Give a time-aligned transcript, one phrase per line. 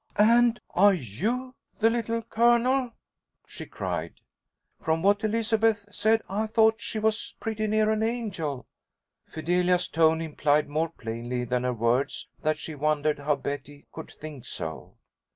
[0.15, 2.93] "And are you the Little Colonel!"
[3.45, 4.15] she cried.
[4.81, 8.65] "From what Elizabeth said, I thought she was pretty near an angel!"
[9.27, 14.47] Fidelia's tone implied more plainly than her words that she wondered how Betty could think
[14.47, 14.95] so.